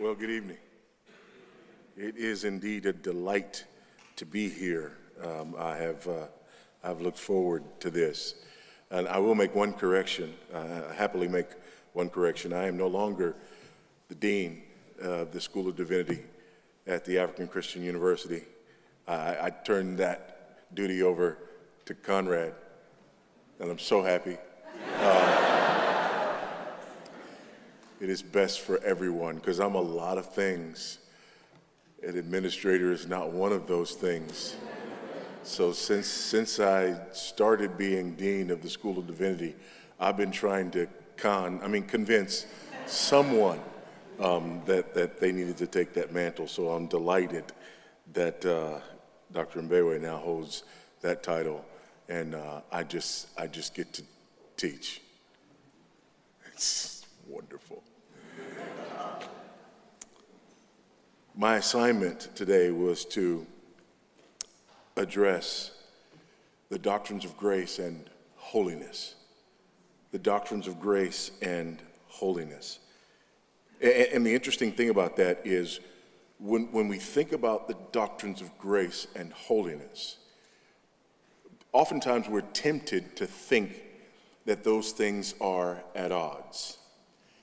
[0.00, 0.56] Well, good evening.
[1.94, 3.66] It is indeed a delight
[4.16, 4.96] to be here.
[5.22, 6.26] Um, I have uh,
[6.82, 8.36] I've looked forward to this,
[8.90, 10.32] and I will make one correction.
[10.54, 11.48] Uh, I happily make
[11.92, 12.54] one correction.
[12.54, 13.36] I am no longer
[14.08, 14.62] the dean
[15.02, 16.22] of the School of Divinity
[16.86, 18.44] at the African Christian University.
[19.06, 21.36] I, I turned that duty over
[21.84, 22.54] to Conrad,
[23.58, 24.38] and I'm so happy.
[24.94, 25.29] Uh,
[28.00, 30.98] it is best for everyone because I'm a lot of things.
[32.02, 34.56] An administrator is not one of those things.
[35.42, 39.54] So since since I started being dean of the School of Divinity,
[39.98, 40.86] I've been trying to
[41.16, 42.46] con, I mean, convince
[42.86, 43.60] someone
[44.18, 46.48] um, that that they needed to take that mantle.
[46.48, 47.44] So I'm delighted
[48.14, 48.80] that uh,
[49.32, 49.60] Dr.
[49.60, 50.64] Mbewe now holds
[51.02, 51.64] that title,
[52.08, 54.02] and uh, I just I just get to
[54.56, 55.02] teach.
[56.52, 57.82] It's wonderful.
[61.40, 63.46] My assignment today was to
[64.94, 65.70] address
[66.68, 69.14] the doctrines of grace and holiness.
[70.12, 72.78] The doctrines of grace and holiness.
[73.80, 75.80] And the interesting thing about that is
[76.38, 80.18] when, when we think about the doctrines of grace and holiness,
[81.72, 83.82] oftentimes we're tempted to think
[84.44, 86.76] that those things are at odds.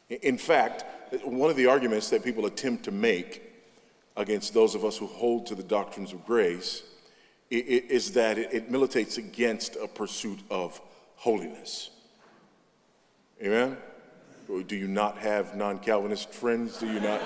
[0.08, 0.86] In fact,
[1.24, 3.47] one of the arguments that people attempt to make
[4.18, 6.84] against those of us who hold to the doctrines of grace
[7.50, 10.82] is that it militates against a pursuit of
[11.16, 11.92] holiness.
[13.42, 13.78] Amen?
[14.48, 16.78] Do you not have non Calvinist friends?
[16.80, 17.22] Do you not?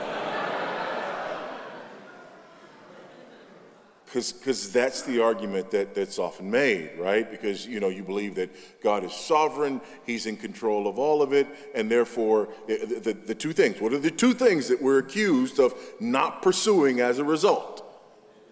[4.12, 7.32] Because that's the argument that, that's often made, right?
[7.32, 8.50] Because, you know, you believe that
[8.84, 13.36] God is sovereign, He's in control of all of it, and therefore, the, the, the
[13.36, 17.24] two things, what are the two things that we're accused of not pursuing as a
[17.24, 17.86] result?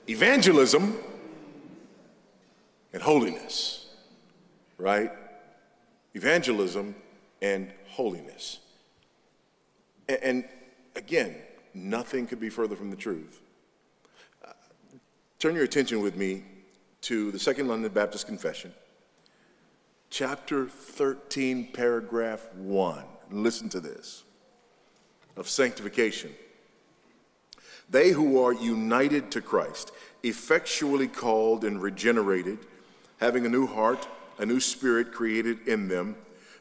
[0.08, 0.98] Evangelism
[2.94, 3.88] and holiness,
[4.78, 5.12] right?
[6.14, 6.96] Evangelism
[7.42, 8.60] and holiness.
[10.08, 10.46] And, and
[10.96, 11.36] again,
[11.74, 13.42] nothing could be further from the truth.
[15.40, 16.44] Turn your attention with me
[17.04, 18.74] to the Second London Baptist Confession,
[20.10, 23.04] chapter 13, paragraph 1.
[23.32, 24.26] Listen to this
[25.38, 26.32] of sanctification.
[27.90, 32.60] They who are united to Christ, effectually called and regenerated,
[33.22, 36.18] having a new heart, a new spirit created in them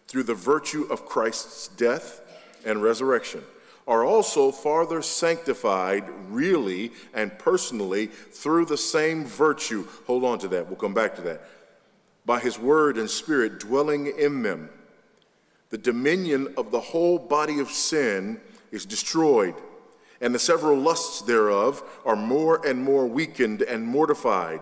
[0.07, 2.21] through the virtue of Christ's death
[2.65, 3.43] and resurrection,
[3.89, 9.87] are also farther sanctified really and personally through the same virtue.
[10.07, 11.43] Hold on to that, we'll come back to that.
[12.27, 14.69] By his word and spirit dwelling in them,
[15.71, 18.41] the dominion of the whole body of sin
[18.71, 19.55] is destroyed,
[20.21, 24.61] and the several lusts thereof are more and more weakened and mortified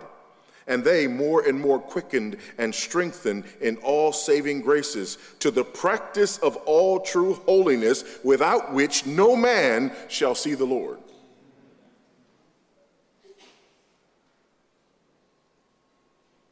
[0.66, 6.38] and they more and more quickened and strengthened in all saving graces to the practice
[6.38, 10.98] of all true holiness, without which no man shall see the Lord.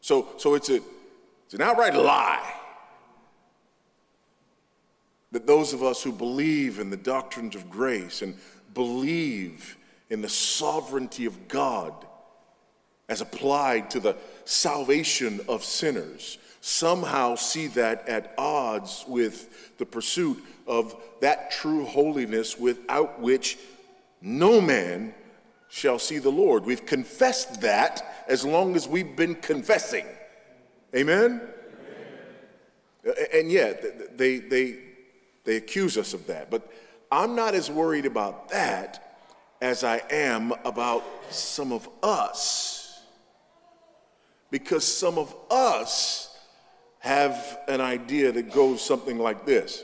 [0.01, 0.81] So, so it's, a,
[1.47, 2.55] it's an outright lie
[5.33, 8.37] that those of us who believe in the doctrines of grace and
[8.73, 9.77] believe
[10.11, 11.93] in the sovereignty of God
[13.09, 20.43] as applied to the salvation of sinners somehow see that at odds with the pursuit
[20.67, 23.59] of that true holiness without which
[24.23, 25.15] no man
[25.69, 26.65] shall see the Lord.
[26.65, 30.07] We've confessed that as long as we've been confessing.
[30.97, 31.43] Amen?
[33.35, 34.79] And yet, they, they,
[35.45, 36.51] they accuse us of that.
[36.51, 36.73] But
[37.13, 39.19] I'm not as worried about that
[39.61, 42.84] as I am about some of us
[44.55, 46.33] because some of us
[47.01, 49.83] have an idea that goes something like this.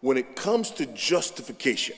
[0.00, 1.94] When it comes to justification,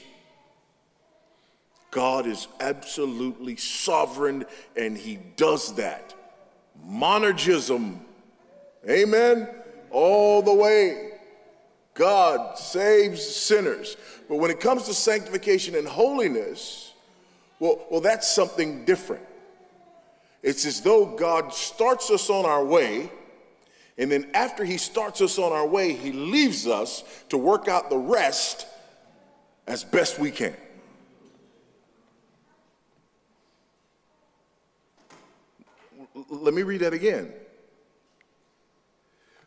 [1.91, 4.45] God is absolutely sovereign
[4.77, 6.13] and he does that.
[6.87, 8.01] Monergism,
[8.87, 9.49] amen,
[9.91, 11.13] all the way.
[11.95, 13.97] God saves sinners.
[14.29, 16.93] But when it comes to sanctification and holiness,
[17.61, 19.25] well, well that's something different.
[20.43, 23.11] It's as though God starts us on our way,
[23.99, 27.91] and then after He starts us on our way, He leaves us to work out
[27.91, 28.67] the rest
[29.67, 30.55] as best we can.
[36.31, 37.33] Let me read that again.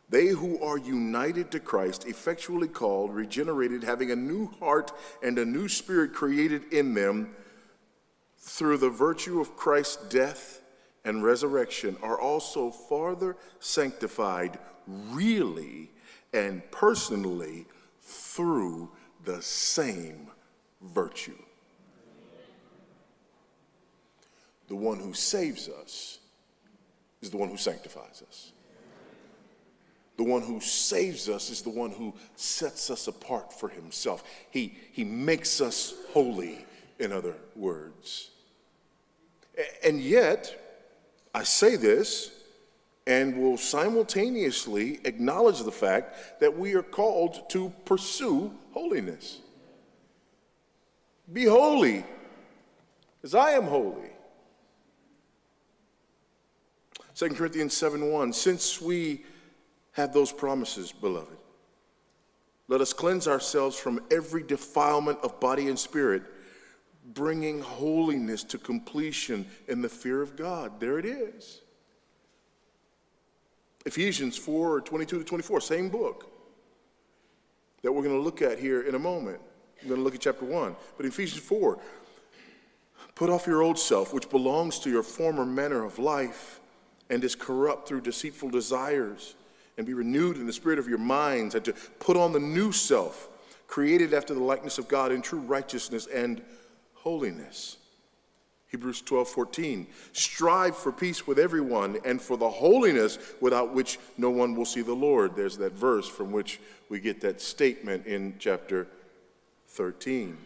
[0.08, 4.92] They who are united to Christ, effectually called, regenerated, having a new heart
[5.22, 7.34] and a new spirit created in them
[8.38, 10.59] through the virtue of Christ's death
[11.04, 15.90] and resurrection, are also farther sanctified really
[16.32, 17.66] and personally
[18.02, 18.90] through
[19.24, 20.28] the same
[20.80, 21.36] virtue.
[24.68, 26.18] The one who saves us
[27.20, 28.52] is the one who sanctifies us.
[30.16, 34.22] The one who saves us is the one who sets us apart for himself.
[34.50, 36.64] He, he makes us holy,
[36.98, 38.30] in other words.
[39.82, 40.69] And yet,
[41.34, 42.30] I say this
[43.06, 49.38] and will simultaneously acknowledge the fact that we are called to pursue holiness.
[51.32, 52.04] Be holy
[53.22, 54.10] as I am holy.
[57.14, 59.24] 2 Corinthians 7 1 Since we
[59.92, 61.36] have those promises, beloved.
[62.68, 66.22] Let us cleanse ourselves from every defilement of body and spirit,
[67.14, 70.80] bringing holiness to completion in the fear of God.
[70.80, 71.60] There it is.
[73.86, 76.26] Ephesians 4 22 to 24, same book
[77.82, 79.40] that we're going to look at here in a moment.
[79.80, 80.76] I'm going to look at chapter 1.
[80.96, 81.78] But Ephesians 4
[83.14, 86.60] put off your old self, which belongs to your former manner of life
[87.08, 89.34] and is corrupt through deceitful desires
[89.76, 92.70] and be renewed in the spirit of your minds, and to put on the new
[92.70, 93.28] self,
[93.66, 96.42] created after the likeness of God in true righteousness and
[97.02, 97.76] holiness.
[98.68, 99.86] Hebrews 12, 14.
[100.12, 104.82] Strive for peace with everyone and for the holiness without which no one will see
[104.82, 105.34] the Lord.
[105.34, 108.86] There's that verse from which we get that statement in chapter
[109.68, 110.36] 13.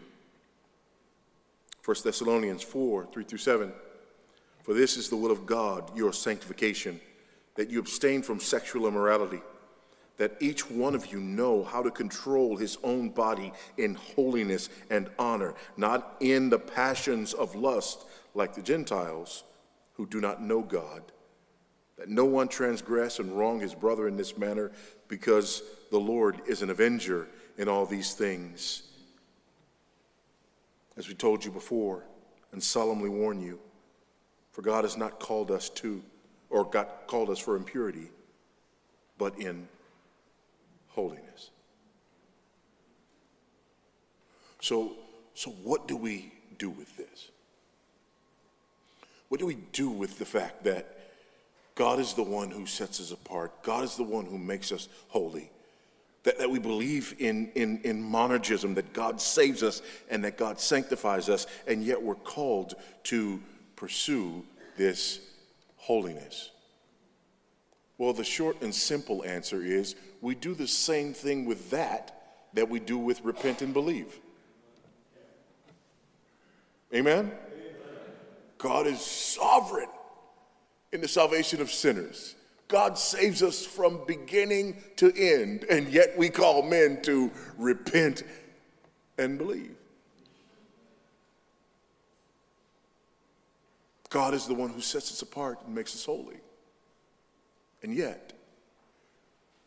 [1.83, 3.71] 1 Thessalonians 4, 3 through 7.
[4.63, 6.99] For this is the will of God, your sanctification
[7.53, 9.41] that you abstain from sexual immorality,
[10.17, 15.09] that each one of you know how to control his own body in holiness and
[15.19, 19.43] honor, not in the passions of lust like the Gentiles
[19.93, 21.03] who do not know God,
[21.97, 24.71] that no one transgress and wrong his brother in this manner,
[25.07, 27.27] because the Lord is an avenger
[27.57, 28.83] in all these things.
[30.97, 32.03] As we told you before
[32.51, 33.59] and solemnly warn you,
[34.51, 36.01] for God has not called us to
[36.49, 38.09] or God called us for impurity,
[39.17, 39.67] but in
[40.95, 41.51] holiness.
[44.61, 44.93] So,
[45.35, 47.29] so what do we do with this?
[49.29, 50.97] What do we do with the fact that
[51.75, 53.61] God is the one who sets us apart?
[53.61, 55.51] God is the one who makes us holy.
[56.23, 60.59] That, that we believe in, in, in monergism, that God saves us and that God
[60.59, 63.39] sanctifies us, and yet we're called to
[63.75, 64.43] pursue
[64.77, 65.19] this
[65.75, 66.51] holiness?
[67.97, 72.67] Well, the short and simple answer is we do the same thing with that that
[72.67, 74.19] we do with repent and believe.
[76.91, 77.31] Amen?
[78.57, 79.89] God is sovereign
[80.91, 82.33] in the salvation of sinners.
[82.67, 88.23] God saves us from beginning to end, and yet we call men to repent
[89.19, 89.75] and believe.
[94.09, 96.39] God is the one who sets us apart and makes us holy.
[97.83, 98.33] And yet,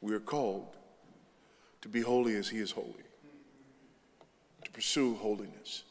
[0.00, 0.66] we are called
[1.80, 3.04] to be holy as He is holy,
[4.64, 5.84] to pursue holiness.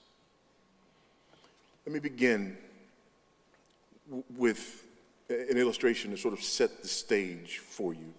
[1.86, 2.58] Let me begin
[4.38, 4.84] with
[5.30, 8.14] an illustration to sort of set the stage for you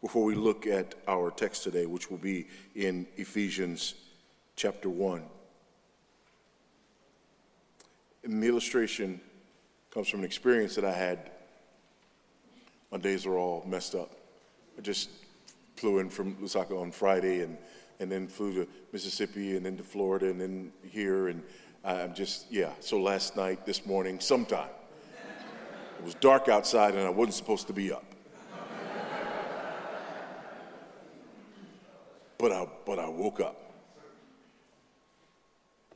[0.00, 3.94] before we look at our text today, which will be in Ephesians
[4.56, 5.22] chapter 1.
[8.24, 9.20] And the illustration
[9.92, 11.30] comes from an experience that I had.
[12.90, 14.10] My days are all messed up.
[14.78, 15.10] I just
[15.80, 17.56] flew in from Lusaka on Friday and,
[18.00, 21.28] and then flew to Mississippi and then to Florida and then here.
[21.28, 21.42] And
[21.84, 22.72] uh, I'm just, yeah.
[22.80, 24.68] So last night, this morning, sometime,
[25.98, 28.04] it was dark outside and I wasn't supposed to be up.
[32.36, 33.56] But I, but I woke up.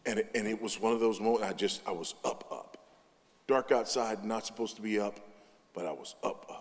[0.07, 2.77] And it, and it was one of those moments I just, I was up, up.
[3.47, 5.21] Dark outside, not supposed to be up,
[5.75, 6.54] but I was up, up.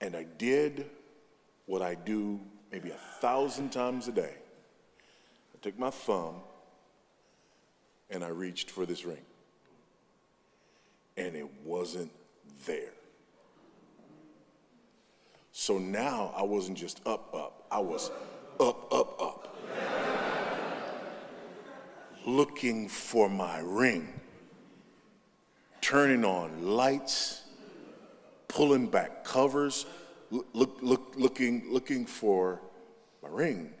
[0.00, 0.86] And I did
[1.66, 2.40] what I do
[2.72, 4.34] maybe a thousand times a day.
[5.54, 6.36] I took my thumb
[8.08, 9.22] and I reached for this ring.
[11.16, 12.10] And it wasn't
[12.66, 12.92] there.
[15.52, 18.10] So now I wasn't just up, up, I was
[18.58, 19.56] up, up, up.
[22.26, 24.20] looking for my ring
[25.80, 27.42] turning on lights,
[28.50, 29.86] pulling back covers,
[30.30, 32.60] look, look, looking, looking for
[33.22, 33.72] my ring.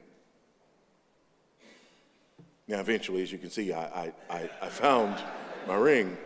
[2.68, 5.20] Now, eventually, as you can see, I, I, I, found
[5.66, 6.16] my ring.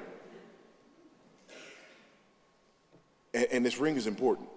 [3.33, 4.49] And, and this ring is important.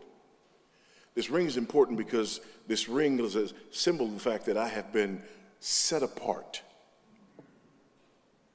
[1.15, 4.67] This ring is important because this ring is a symbol of the fact that I
[4.67, 5.21] have been
[5.61, 6.61] set apart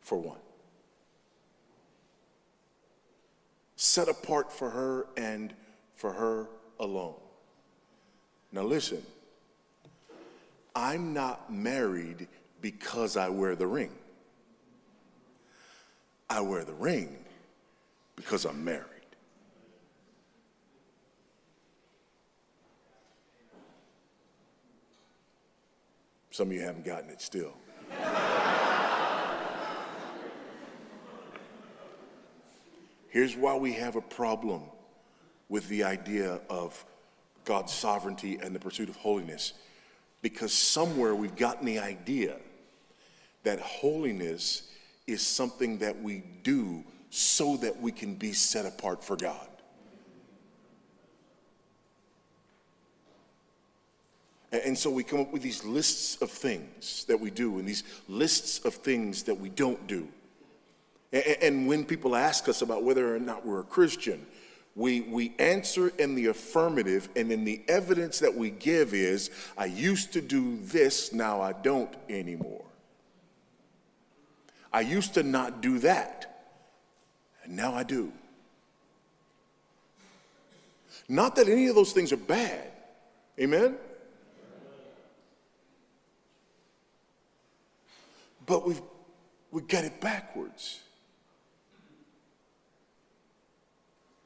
[0.03, 0.42] for one.
[3.85, 5.53] Set apart for her and
[5.97, 6.47] for her
[6.79, 7.17] alone.
[8.53, 9.03] Now, listen,
[10.73, 12.29] I'm not married
[12.61, 13.91] because I wear the ring.
[16.31, 17.25] I wear the ring
[18.15, 18.87] because I'm married.
[26.31, 27.55] Some of you haven't gotten it still.
[33.13, 34.63] Here's why we have a problem
[35.51, 36.83] with the idea of
[37.45, 39.53] God's sovereignty and the pursuit of holiness.
[40.23, 42.37] Because somewhere we've gotten the idea
[43.45, 44.63] that holiness
[45.07, 49.47] is something that we do so that we can be set apart for God.
[54.53, 57.85] And so we come up with these lists of things that we do and these
[58.09, 60.09] lists of things that we don't do.
[61.13, 64.27] And when people ask us about whether or not we're a Christian,
[64.75, 69.67] we, we answer in the affirmative, and then the evidence that we give is I
[69.67, 72.65] used to do this, now I don't anymore.
[74.73, 76.49] I used to not do that,
[77.45, 78.11] and now I do.
[81.09, 82.71] Not that any of those things are bad.
[83.39, 83.77] Amen?
[88.47, 88.81] But we've,
[89.51, 90.82] we got it backwards.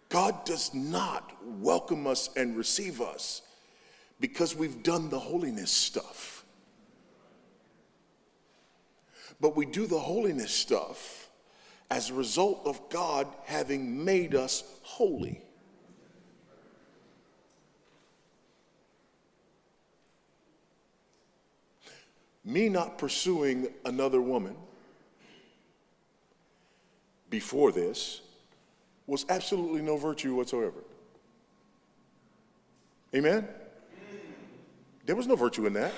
[0.08, 3.42] God does not welcome us and receive us
[4.20, 6.44] because we've done the holiness stuff.
[9.40, 11.28] But we do the holiness stuff
[11.90, 15.42] as a result of God having made us holy.
[22.46, 24.54] me not pursuing another woman
[27.28, 28.22] before this
[29.06, 30.82] was absolutely no virtue whatsoever.
[33.14, 33.46] Amen?
[35.04, 35.92] There was no virtue in that.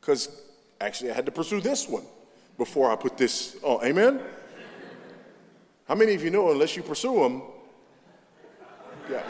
[0.00, 0.42] Because
[0.80, 2.04] actually, I had to pursue this one
[2.58, 3.84] before I put this on.
[3.84, 4.20] Amen?
[5.86, 7.42] How many of you know unless you pursue them,
[9.10, 9.22] yeah.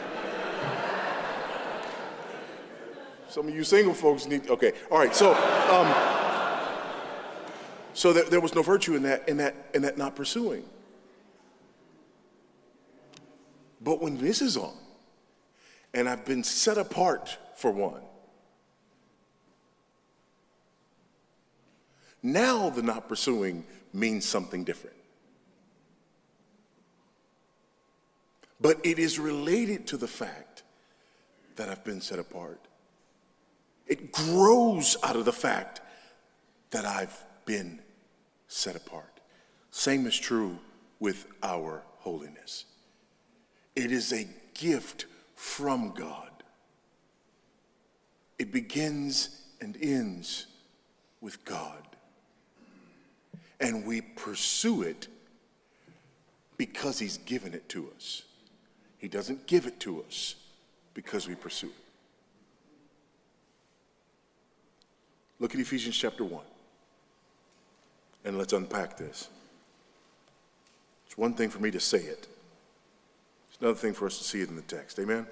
[3.27, 4.73] Some of you single folks need, okay.
[4.91, 5.91] All right, so, um,
[7.93, 10.63] so there, there was no virtue in that, in that, in that not pursuing.
[13.83, 14.73] But when this is on,
[15.93, 18.01] and I've been set apart for one,
[22.21, 24.95] now the not pursuing means something different.
[28.61, 30.63] But it is related to the fact
[31.57, 32.61] that I've been set apart.
[33.85, 35.81] It grows out of the fact
[36.71, 37.81] that I've been
[38.47, 39.19] set apart.
[39.71, 40.57] Same is true
[41.01, 42.65] with our holiness.
[43.75, 46.29] It is a gift from God.
[48.37, 50.47] It begins and ends
[51.21, 51.83] with God.
[53.59, 55.07] And we pursue it
[56.57, 58.23] because He's given it to us.
[58.97, 60.35] He doesn't give it to us
[60.93, 61.73] because we pursue it.
[65.39, 66.41] Look at Ephesians chapter 1.
[68.25, 69.29] And let's unpack this.
[71.05, 72.27] It's one thing for me to say it,
[73.53, 74.97] it's another thing for us to see it in the text.
[74.97, 75.27] Amen?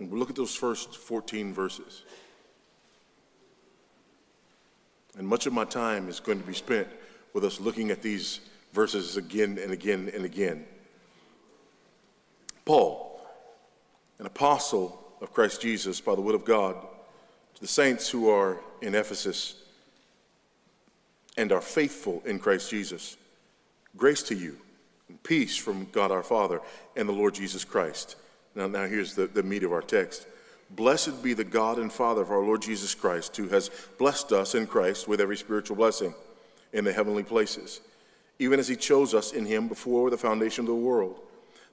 [0.00, 2.04] We'll look at those first 14 verses.
[5.18, 6.88] And much of my time is going to be spent
[7.34, 8.40] with us looking at these
[8.72, 10.64] verses again and again and again.
[12.64, 13.20] Paul,
[14.18, 16.76] an apostle of Christ Jesus by the will of God,
[17.56, 19.56] to the saints who are in Ephesus
[21.36, 23.16] and are faithful in Christ Jesus,
[23.96, 24.56] grace to you
[25.08, 26.60] and peace from God our Father
[26.96, 28.16] and the Lord Jesus Christ.
[28.54, 30.26] Now, now here's the, the meat of our text.
[30.70, 34.54] Blessed be the God and Father of our Lord Jesus Christ, who has blessed us
[34.54, 36.14] in Christ with every spiritual blessing
[36.72, 37.80] in the heavenly places,
[38.38, 41.18] even as he chose us in him before the foundation of the world,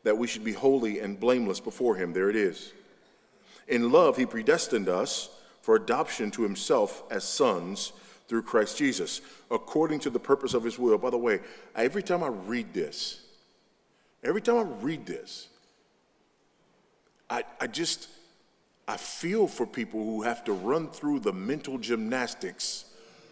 [0.03, 2.13] that we should be holy and blameless before him.
[2.13, 2.71] There it is.
[3.67, 5.29] In love, he predestined us
[5.61, 7.91] for adoption to himself as sons
[8.27, 10.97] through Christ Jesus, according to the purpose of his will.
[10.97, 11.39] By the way,
[11.75, 13.21] every time I read this,
[14.23, 15.47] every time I read this,
[17.29, 18.07] I, I just,
[18.87, 22.85] I feel for people who have to run through the mental gymnastics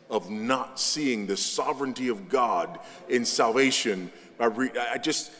[0.09, 4.11] of not seeing the sovereignty of God in salvation.
[4.39, 5.31] I, read, I just,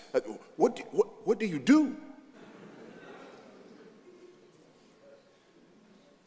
[0.55, 1.95] what, what, what do you do?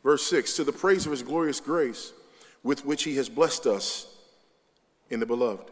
[0.05, 2.13] Verse 6 To the praise of his glorious grace,
[2.67, 4.13] with which he has blessed us
[5.09, 5.71] in the beloved.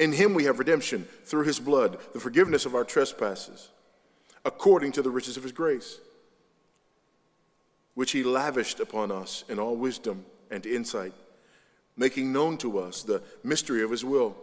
[0.00, 3.68] In him we have redemption through his blood, the forgiveness of our trespasses,
[4.44, 6.00] according to the riches of his grace,
[7.94, 11.12] which he lavished upon us in all wisdom and insight,
[11.96, 14.36] making known to us the mystery of his will,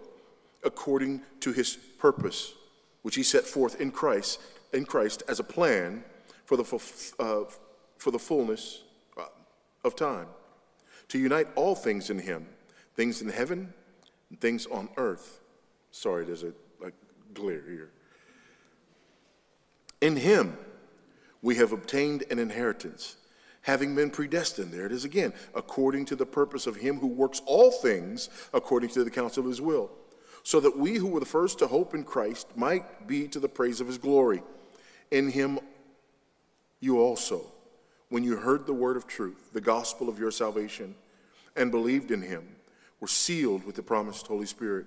[0.63, 2.53] according to his purpose,
[3.01, 4.39] which he set forth in Christ,
[4.71, 6.05] in Christ as a plan
[6.45, 6.63] for the
[7.19, 7.43] uh,
[7.97, 8.83] for the fullness
[9.17, 9.25] uh,
[9.83, 10.27] of time,
[11.13, 12.47] to unite all things in him,
[12.95, 13.71] things in heaven
[14.31, 15.41] and things on earth.
[15.91, 16.53] Sorry, there's a,
[16.83, 16.89] a
[17.35, 17.91] glare here.
[20.01, 20.57] In him
[21.43, 23.17] we have obtained an inheritance,
[23.61, 27.43] having been predestined, there it is again, according to the purpose of him who works
[27.45, 29.91] all things according to the counsel of his will,
[30.41, 33.47] so that we who were the first to hope in Christ might be to the
[33.47, 34.41] praise of his glory.
[35.11, 35.59] In him
[36.79, 37.53] you also
[38.13, 40.93] when you heard the word of truth, the gospel of your salvation,
[41.55, 42.55] and believed in him,
[42.99, 44.85] were sealed with the promised Holy Spirit,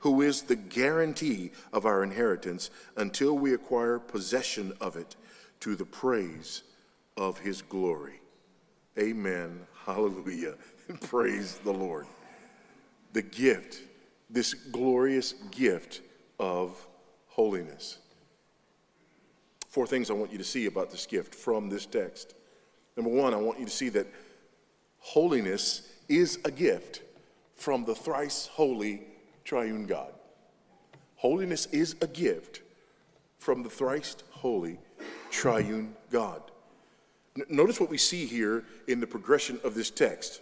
[0.00, 5.16] who is the guarantee of our inheritance until we acquire possession of it
[5.60, 6.64] to the praise
[7.16, 8.20] of his glory.
[8.98, 9.60] Amen.
[9.86, 10.54] Hallelujah.
[11.00, 12.06] praise the Lord.
[13.12, 13.82] The gift,
[14.28, 16.00] this glorious gift
[16.38, 16.86] of
[17.28, 17.98] holiness.
[19.68, 22.34] Four things I want you to see about this gift from this text.
[22.96, 24.06] Number one, I want you to see that
[25.02, 27.02] holiness is a gift
[27.56, 29.02] from the thrice holy
[29.44, 30.12] triune God.
[31.16, 32.62] Holiness is a gift
[33.38, 34.78] from the thrice holy
[35.30, 36.42] triune God.
[37.36, 40.40] N- notice what we see here in the progression of this text.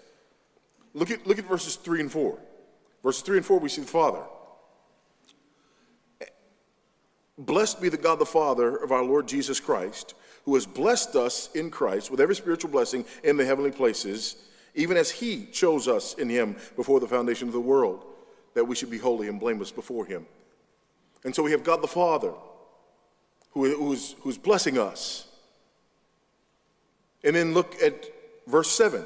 [0.94, 2.38] Look at, look at verses 3 and 4.
[3.03, 4.23] Verses 3 and 4, we see the Father.
[7.38, 11.49] Blessed be the God the Father of our Lord Jesus Christ, who has blessed us
[11.55, 14.37] in Christ with every spiritual blessing in the heavenly places,
[14.74, 18.04] even as he chose us in him before the foundation of the world,
[18.54, 20.26] that we should be holy and blameless before him.
[21.24, 22.33] And so we have God the Father
[23.52, 25.26] who, who's, who's blessing us.
[27.22, 28.06] And then look at
[28.46, 29.04] verse 7.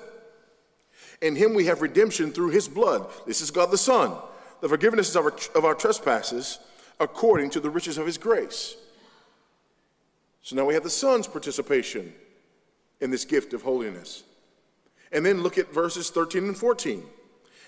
[1.21, 3.11] In him we have redemption through his blood.
[3.27, 4.13] This is God the Son,
[4.61, 6.59] the forgiveness of our, of our trespasses
[7.01, 8.77] according to the riches of his grace.
[10.43, 12.13] So now we have the Son's participation
[13.01, 14.23] in this gift of holiness.
[15.15, 17.03] And then look at verses 13 and 14.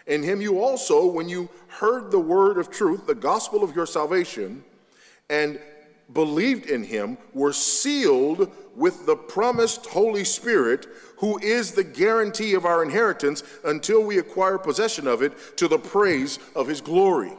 [0.06, 3.86] In him you also, when you heard the word of truth, the gospel of your
[3.86, 4.64] salvation,
[5.30, 5.58] and
[6.12, 10.86] believed in him, were sealed with the promised Holy Spirit,
[11.18, 15.78] who is the guarantee of our inheritance until we acquire possession of it to the
[15.78, 17.32] praise of his glory.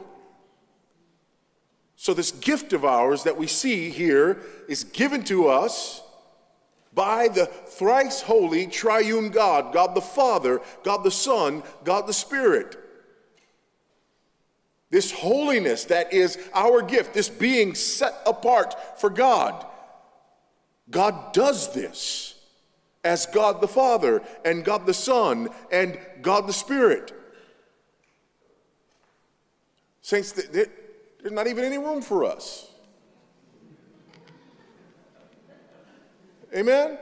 [1.96, 6.02] So, this gift of ours that we see here is given to us
[6.98, 12.76] by the thrice holy triune God God the Father, God the Son, God the Spirit.
[14.90, 19.64] This holiness that is our gift, this being set apart for God.
[20.90, 22.34] God does this
[23.04, 27.12] as God the Father and God the Son and God the Spirit.
[30.00, 30.66] Saints, there's
[31.30, 32.72] not even any room for us.
[36.54, 36.98] Amen?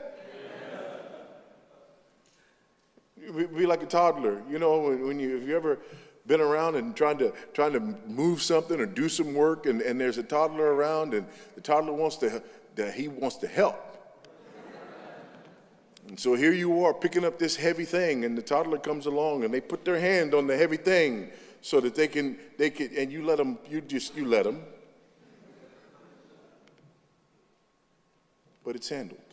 [3.29, 3.47] Amen.
[3.55, 4.79] Be like a toddler, you know.
[4.81, 5.79] When you, have you ever
[6.25, 9.99] been around and trying to trying to move something or do some work, and, and
[9.99, 12.41] there's a toddler around, and the toddler wants to
[12.75, 13.83] that he wants to help.
[16.07, 19.43] And so here you are picking up this heavy thing, and the toddler comes along,
[19.43, 21.31] and they put their hand on the heavy thing,
[21.61, 24.63] so that they can they can and you let them you just you let them
[28.63, 29.26] but it's handled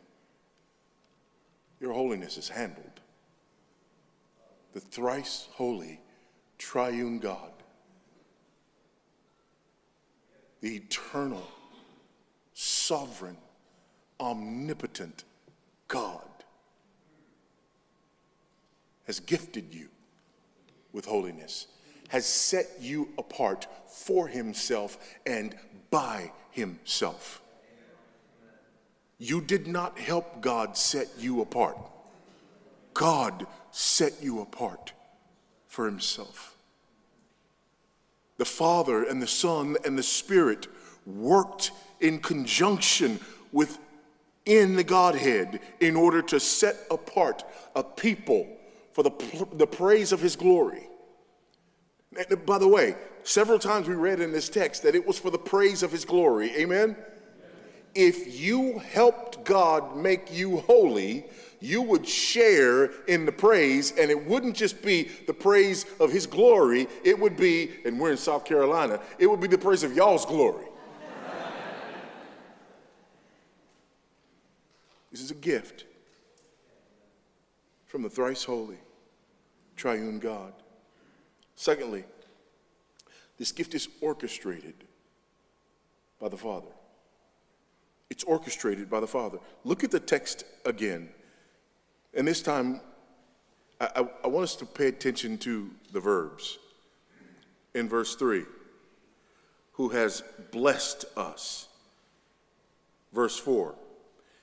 [1.85, 3.03] your holiness is handled
[4.73, 6.01] the thrice holy
[6.57, 7.53] triune god
[10.63, 11.47] the eternal
[12.55, 13.37] sovereign
[14.19, 15.25] omnipotent
[15.87, 16.23] god
[19.07, 19.89] has gifted you
[20.95, 21.67] with holiness
[22.09, 25.55] has set you apart for himself and
[25.91, 27.43] by himself.
[29.19, 31.79] You did not help God set you apart.
[32.93, 34.93] God set you apart
[35.67, 36.57] for himself.
[38.37, 40.67] The Father and the Son and the Spirit
[41.07, 43.21] worked in conjunction
[43.53, 43.79] with
[44.47, 48.47] in the Godhead in order to set apart a people
[48.93, 49.11] for the,
[49.53, 50.89] the praise of his glory.
[52.31, 55.31] And by the way, several times we read in this text that it was for
[55.31, 56.55] the praise of his glory.
[56.57, 56.97] Amen?
[57.95, 61.25] If you helped God make you holy,
[61.65, 66.27] you would share in the praise, and it wouldn't just be the praise of his
[66.27, 69.95] glory, it would be, and we're in South Carolina, it would be the praise of
[69.97, 70.67] y'all's glory.
[75.11, 75.87] this is a gift
[77.87, 78.79] from the thrice holy,
[79.77, 80.53] triune God.
[81.57, 82.05] Secondly,
[83.39, 84.85] this gift is orchestrated
[86.21, 86.74] by the Father.
[88.15, 89.41] It's orchestrated by the Father.
[89.65, 91.09] Look at the text again.
[92.17, 92.81] And this time,
[93.81, 96.61] I, I, want us to pay attention to the verbs.
[97.75, 98.45] In verse 3,
[99.73, 100.23] who has
[100.53, 101.67] blessed us.
[103.13, 103.75] Verse 4,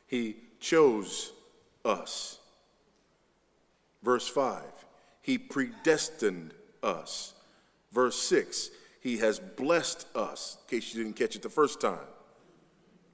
[0.05, 1.31] he chose
[1.85, 2.39] us.
[4.03, 4.63] Verse 5,
[5.21, 6.53] He predestined
[6.83, 7.35] us.
[7.93, 11.99] Verse 6, He has blessed us, in case you didn't catch it the first time.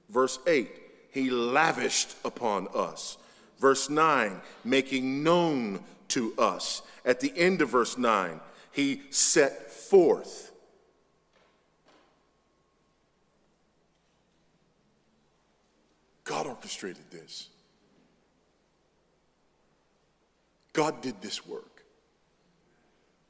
[0.08, 0.70] Verse 8,
[1.10, 3.18] He lavished upon us.
[3.58, 6.82] Verse 9, making known to us.
[7.04, 8.40] At the end of verse 9,
[8.72, 10.52] He set forth.
[16.24, 17.48] God orchestrated this.
[20.74, 21.82] God did this work.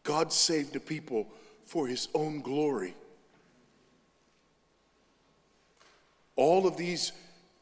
[0.02, 1.28] God saved the people
[1.64, 2.94] for his own glory.
[6.38, 7.10] All of these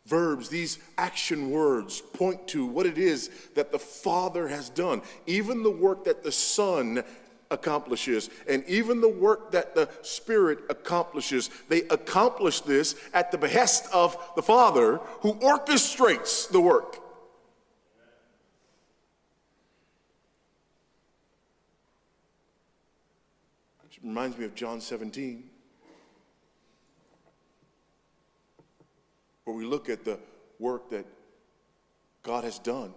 [0.04, 5.00] verbs, these action words point to what it is that the Father has done.
[5.26, 7.02] Even the work that the Son
[7.50, 13.88] accomplishes, and even the work that the Spirit accomplishes, they accomplish this at the behest
[13.94, 17.00] of the Father who orchestrates the work.
[24.06, 25.42] reminds me of John 17,
[29.46, 30.18] where we look at the
[30.59, 31.06] work that
[32.22, 32.92] God has done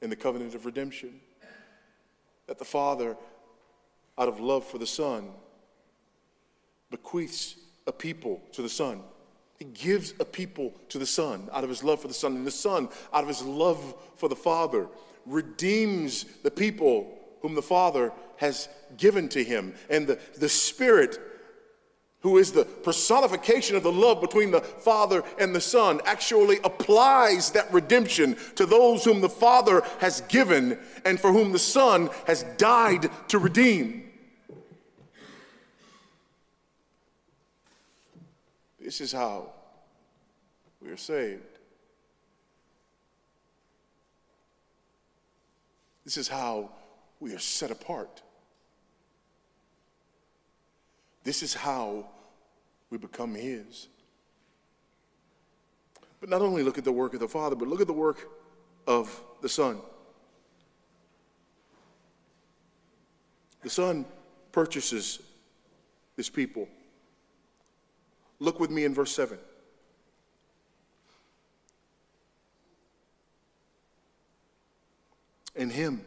[0.00, 1.20] in the covenant of redemption.
[2.46, 3.16] That the Father,
[4.16, 5.30] out of love for the Son,
[6.90, 9.02] bequeaths a people to the Son.
[9.58, 12.46] He gives a people to the Son out of his love for the Son, and
[12.46, 14.86] the Son, out of his love for the Father,
[15.26, 19.74] redeems the people whom the Father has given to him.
[19.90, 21.18] And the, the Spirit,
[22.22, 27.50] who is the personification of the love between the Father and the Son, actually applies
[27.50, 32.44] that redemption to those whom the Father has given and for whom the Son has
[32.56, 34.08] died to redeem.
[38.80, 39.52] This is how
[40.80, 41.42] we are saved.
[46.04, 46.70] This is how
[47.20, 48.22] we are set apart.
[51.24, 52.06] This is how
[52.90, 53.88] we become His.
[56.20, 58.28] But not only look at the work of the Father, but look at the work
[58.86, 59.78] of the Son.
[63.62, 64.04] The Son
[64.50, 65.20] purchases
[66.16, 66.68] this people.
[68.38, 69.38] Look with me in verse 7.
[75.54, 76.02] In Him,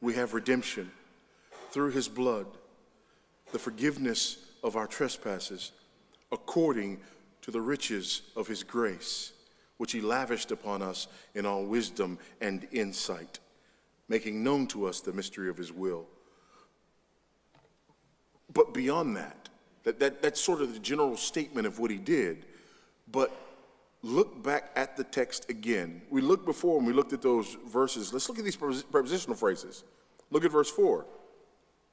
[0.00, 0.90] we have redemption
[1.70, 2.46] through his blood,
[3.52, 5.72] the forgiveness of our trespasses,
[6.32, 7.00] according
[7.42, 9.32] to the riches of his grace,
[9.76, 13.38] which he lavished upon us in all wisdom and insight,
[14.08, 16.06] making known to us the mystery of his will.
[18.52, 19.48] But beyond that,
[19.84, 22.44] that, that that's sort of the general statement of what he did.
[23.10, 23.32] But
[24.02, 26.02] look back at the text again.
[26.10, 28.12] We looked before and we looked at those verses.
[28.12, 29.84] Let's look at these prepositional phrases.
[30.30, 31.06] Look at verse 4.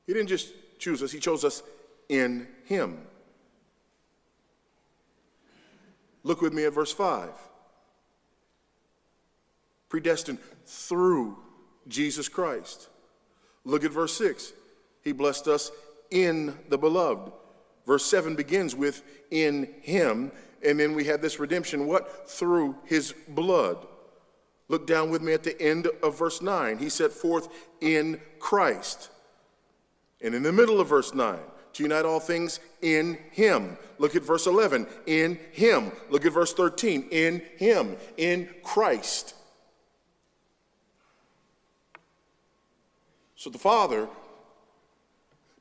[0.06, 1.64] He didn't just choose us, He chose us
[2.10, 2.98] in Him.
[6.24, 7.30] Look with me at verse 5.
[9.90, 11.38] Predestined through
[11.88, 12.90] Jesus Christ.
[13.64, 14.54] Look at verse 6.
[15.04, 15.72] He blessed us
[16.10, 17.32] in the beloved.
[17.86, 20.32] Verse 7 begins with in Him.
[20.64, 22.28] And then we have this redemption, what?
[22.28, 23.86] Through his blood.
[24.68, 26.80] Look down with me at the end of verse 9.
[26.80, 27.50] He set forth
[27.82, 29.12] in Christ.
[30.26, 31.38] And in the middle of verse 9,
[31.74, 33.78] to unite all things in him.
[34.00, 34.88] Look at verse 11.
[35.06, 35.92] In him.
[36.10, 37.10] Look at verse 13.
[37.12, 37.96] In him.
[38.18, 39.36] In Christ.
[43.36, 44.08] So the Father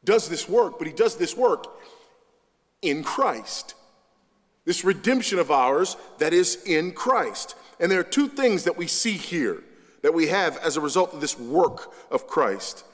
[0.03, 1.67] does this work, but he does this work
[2.81, 3.75] in Christ.
[4.65, 7.55] This redemption of ours that is in Christ.
[7.79, 9.63] And there are two things that we see here
[10.01, 12.85] that we have as a result of this work of Christ.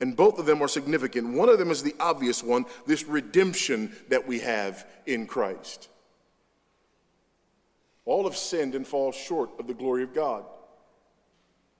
[0.00, 1.34] And both of them are significant.
[1.34, 5.88] One of them is the obvious one this redemption that we have in Christ.
[8.04, 10.44] All have sinned and fall short of the glory of God.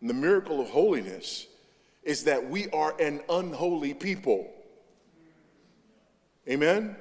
[0.01, 1.47] And the miracle of holiness
[2.03, 4.51] is that we are an unholy people.
[6.49, 6.97] Amen?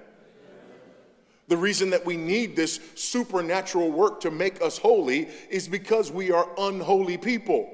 [1.48, 6.32] The reason that we need this supernatural work to make us holy is because we
[6.32, 7.74] are unholy people.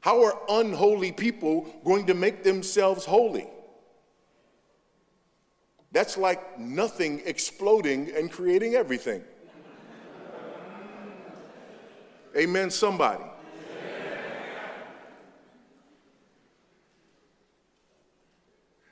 [0.00, 3.48] How are unholy people going to make themselves holy?
[5.92, 9.22] That's like nothing exploding and creating everything.
[12.36, 13.24] Amen, somebody.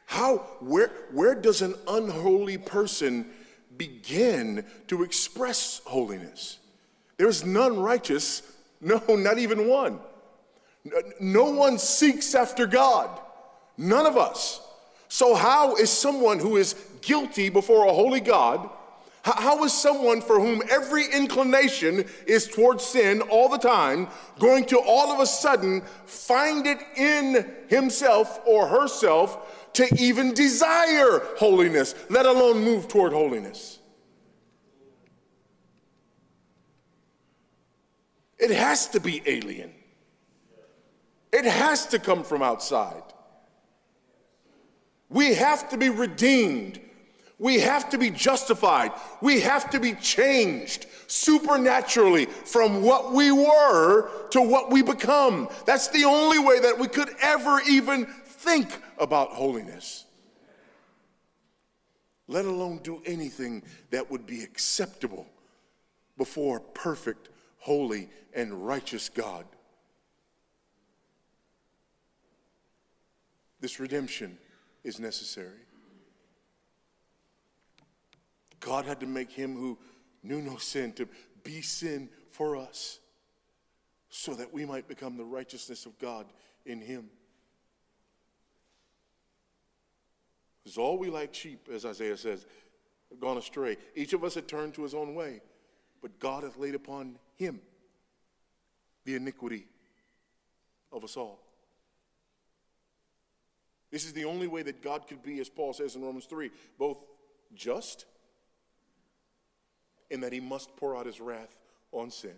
[0.06, 3.30] How, where, where does an unholy person
[3.76, 6.58] begin to express holiness?
[7.18, 8.42] There's none righteous,
[8.80, 10.00] no, not even one.
[11.20, 13.10] No one seeks after God,
[13.76, 14.60] none of us.
[15.08, 18.68] So, how is someone who is guilty before a holy God?
[19.22, 24.78] How is someone for whom every inclination is towards sin all the time going to
[24.78, 32.26] all of a sudden find it in himself or herself to even desire holiness, let
[32.26, 33.78] alone move toward holiness?
[38.38, 39.72] It has to be alien.
[41.32, 43.02] It has to come from outside.
[45.08, 46.80] We have to be redeemed
[47.38, 48.92] we have to be justified.
[49.20, 55.48] We have to be changed supernaturally from what we were to what we become.
[55.64, 60.04] That's the only way that we could ever even think about holiness,
[62.26, 65.26] let alone do anything that would be acceptable
[66.16, 69.46] before perfect, holy, and righteous God.
[73.60, 74.38] This redemption
[74.84, 75.60] is necessary.
[78.60, 79.78] God had to make him who
[80.22, 81.08] knew no sin to
[81.44, 82.98] be sin for us
[84.10, 86.26] so that we might become the righteousness of God
[86.64, 87.08] in him.
[90.62, 92.46] Because all we like sheep, as Isaiah says,
[93.10, 93.76] have gone astray.
[93.94, 95.40] Each of us had turned to his own way,
[96.02, 97.60] but God hath laid upon him
[99.04, 99.66] the iniquity
[100.92, 101.40] of us all.
[103.90, 106.50] This is the only way that God could be, as Paul says in Romans 3,
[106.78, 106.98] both
[107.54, 108.04] just
[110.10, 111.58] in that he must pour out his wrath
[111.92, 112.36] on sin,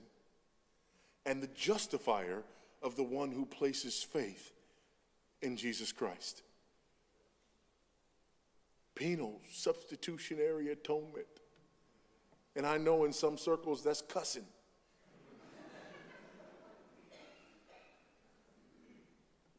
[1.26, 2.42] and the justifier
[2.82, 4.52] of the one who places faith
[5.42, 6.42] in Jesus Christ.
[8.94, 11.26] Penal substitutionary atonement.
[12.56, 14.44] And I know in some circles that's cussing.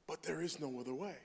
[0.08, 1.16] but there is no other way.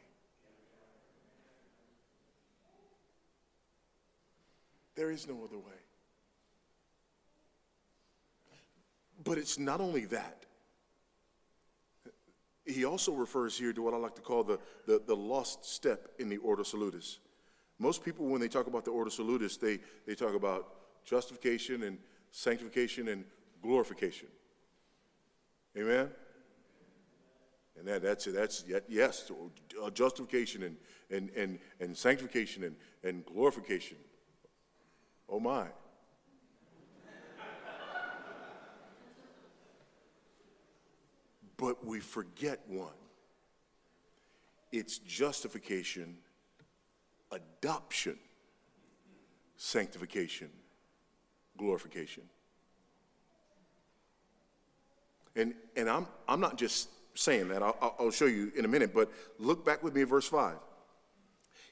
[4.96, 5.72] There is no other way.
[9.22, 10.44] But it's not only that.
[12.64, 16.08] He also refers here to what I like to call the, the, the lost step
[16.18, 17.20] in the Ordo Salutis.
[17.78, 21.98] Most people, when they talk about the Ordo Salutis, they, they talk about justification and
[22.30, 23.24] sanctification and
[23.62, 24.28] glorification.
[25.76, 26.10] Amen?
[27.78, 28.34] And that, that's, it.
[28.34, 29.30] that's yes,
[29.92, 30.76] justification and,
[31.10, 33.98] and, and, and sanctification and, and glorification.
[35.28, 35.66] Oh my.
[41.56, 42.92] But we forget one
[44.72, 46.16] it's justification,
[47.32, 48.18] adoption,
[49.56, 50.50] sanctification,
[51.56, 52.24] glorification.
[55.34, 58.94] And, and I'm, I'm not just saying that, I'll, I'll show you in a minute,
[58.94, 60.56] but look back with me at verse 5.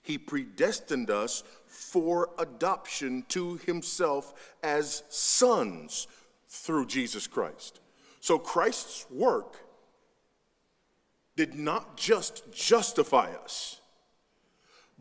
[0.04, 6.06] He predestined us for adoption to himself as sons
[6.46, 7.80] through Jesus Christ.
[8.20, 9.56] So Christ's work
[11.36, 13.80] did not just justify us,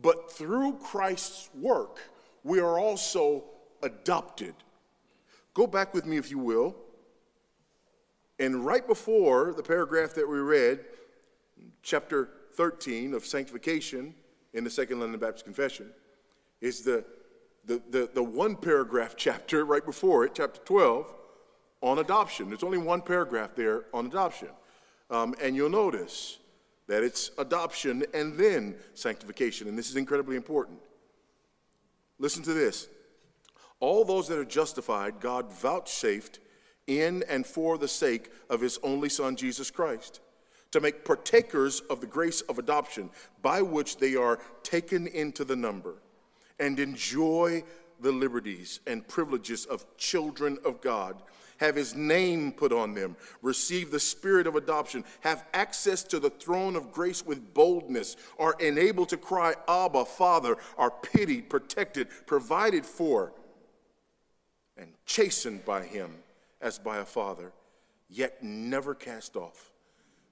[0.00, 2.00] but through Christ's work,
[2.42, 3.44] we are also
[3.82, 4.54] adopted.
[5.52, 6.76] Go back with me, if you will.
[8.38, 10.86] And right before the paragraph that we read,
[11.82, 14.14] chapter 13 of sanctification
[14.54, 15.90] in the Second London Baptist Confession,
[16.60, 17.04] is the,
[17.66, 21.14] the, the, the one paragraph chapter right before it, chapter 12,
[21.82, 22.48] on adoption.
[22.48, 24.48] There's only one paragraph there on adoption.
[25.10, 26.38] Um, and you'll notice
[26.86, 29.68] that it's adoption and then sanctification.
[29.68, 30.78] And this is incredibly important.
[32.18, 32.88] Listen to this.
[33.80, 36.38] All those that are justified, God vouchsafed
[36.86, 40.20] in and for the sake of his only Son, Jesus Christ,
[40.74, 43.08] to make partakers of the grace of adoption,
[43.42, 45.94] by which they are taken into the number,
[46.58, 47.62] and enjoy
[48.00, 51.22] the liberties and privileges of children of God,
[51.58, 56.30] have his name put on them, receive the spirit of adoption, have access to the
[56.30, 62.84] throne of grace with boldness, are enabled to cry, Abba, Father, are pitied, protected, provided
[62.84, 63.32] for,
[64.76, 66.10] and chastened by him
[66.60, 67.52] as by a father,
[68.08, 69.70] yet never cast off,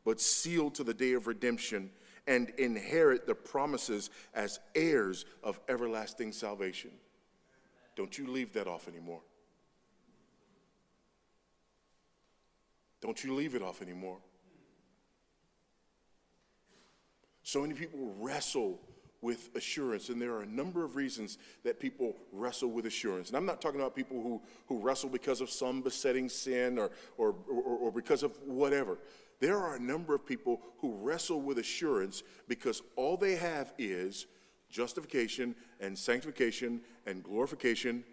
[0.05, 1.91] but sealed to the day of redemption
[2.27, 6.91] and inherit the promises as heirs of everlasting salvation.
[7.97, 9.21] Don't you leave that off anymore.
[13.01, 14.19] Don't you leave it off anymore.
[17.43, 18.81] So many people wrestle
[19.21, 23.29] with assurance, and there are a number of reasons that people wrestle with assurance.
[23.29, 26.91] And I'm not talking about people who, who wrestle because of some besetting sin or,
[27.17, 28.99] or, or, or because of whatever.
[29.43, 34.27] There are a number of people who wrestle with assurance because all they have is
[34.71, 38.05] justification and sanctification and glorification,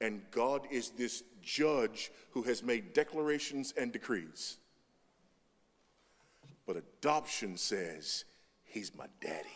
[0.00, 4.56] and God is this judge who has made declarations and decrees.
[6.66, 8.24] But adoption says,
[8.64, 9.48] He's my daddy.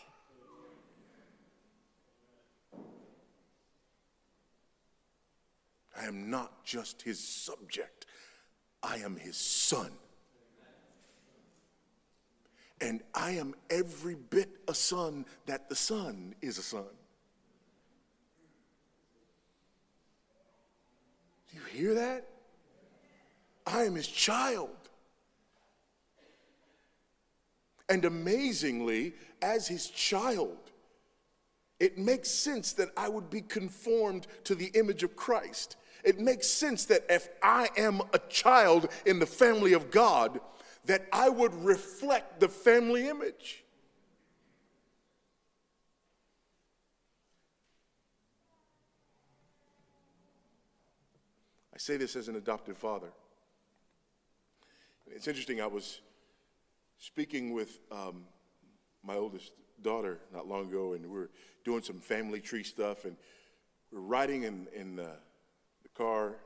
[6.00, 8.06] I am not just his subject,
[8.84, 9.90] I am his son.
[12.82, 16.82] And I am every bit a son that the son is a son.
[21.48, 22.28] Do you hear that?
[23.64, 24.70] I am his child.
[27.88, 30.58] And amazingly, as his child,
[31.78, 35.76] it makes sense that I would be conformed to the image of Christ.
[36.02, 40.40] It makes sense that if I am a child in the family of God,
[40.84, 43.64] that I would reflect the family image.
[51.74, 53.12] I say this as an adopted father.
[55.06, 56.00] It's interesting, I was
[56.98, 58.24] speaking with um,
[59.04, 61.30] my oldest daughter not long ago, and we are
[61.64, 63.16] doing some family tree stuff, and
[63.90, 65.10] we we're riding in, in the,
[65.82, 66.36] the car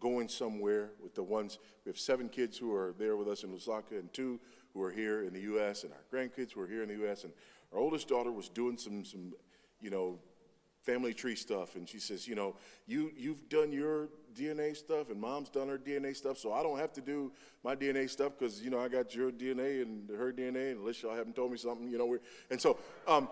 [0.00, 3.50] going somewhere with the ones, we have seven kids who are there with us in
[3.50, 4.40] Lusaka and two
[4.74, 5.84] who are here in the U.S.
[5.84, 7.24] and our grandkids who are here in the U.S.
[7.24, 7.32] And
[7.72, 9.32] our oldest daughter was doing some, some
[9.80, 10.18] you know,
[10.86, 11.74] family tree stuff.
[11.74, 12.54] And she says, you know,
[12.86, 16.78] you, you've done your DNA stuff and mom's done her DNA stuff, so I don't
[16.78, 17.32] have to do
[17.64, 21.02] my DNA stuff because, you know, I got your DNA and her DNA, and unless
[21.02, 22.16] y'all haven't told me something, you know.
[22.50, 22.78] And so
[23.08, 23.28] um,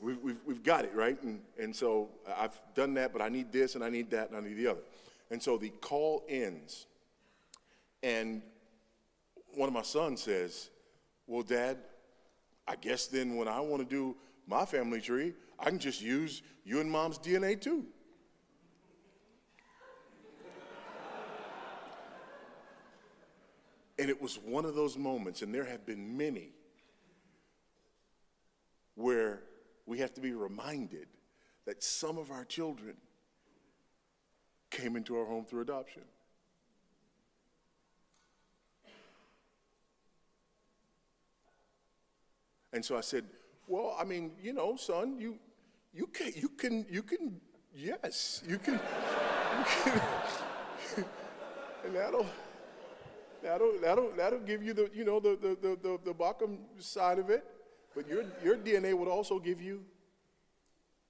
[0.00, 1.20] we've, we've, we've got it, right?
[1.22, 4.36] And, and so I've done that, but I need this and I need that and
[4.36, 4.80] I need the other.
[5.30, 6.86] And so the call ends,
[8.02, 8.42] and
[9.54, 10.70] one of my sons says,
[11.26, 11.78] Well, Dad,
[12.66, 16.42] I guess then when I want to do my family tree, I can just use
[16.64, 17.84] you and mom's DNA too.
[23.98, 26.52] and it was one of those moments, and there have been many,
[28.94, 29.42] where
[29.84, 31.08] we have to be reminded
[31.66, 32.96] that some of our children
[34.70, 36.02] came into our home through adoption.
[42.72, 43.24] And so I said,
[43.66, 45.38] well, I mean, you know, son, you,
[45.92, 47.40] you can, you can, you can,
[47.74, 50.02] yes, you can, you can
[51.84, 52.26] and that'll,
[53.42, 57.18] that'll, that'll, that'll give you the, you know, the, the, the, the, the bottom side
[57.18, 57.44] of it.
[57.94, 59.82] But your, your DNA would also give you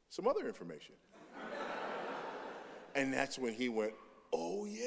[0.09, 0.94] some other information.
[2.98, 3.92] And that's when he went,
[4.32, 4.82] oh, yeah.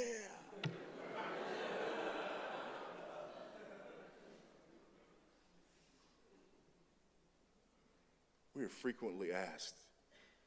[8.54, 9.76] we are frequently asked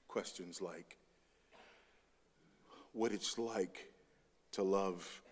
[0.08, 0.98] questions like
[2.92, 3.88] what it's like
[4.52, 5.22] to love,